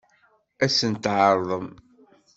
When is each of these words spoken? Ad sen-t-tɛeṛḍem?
Ad 0.63 0.71
sen-t-tɛeṛḍem? 0.77 1.67